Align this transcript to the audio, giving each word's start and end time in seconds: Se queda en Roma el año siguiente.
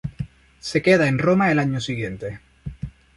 Se 0.59 0.81
queda 0.81 1.07
en 1.07 1.19
Roma 1.19 1.51
el 1.51 1.59
año 1.59 1.79
siguiente. 1.79 2.39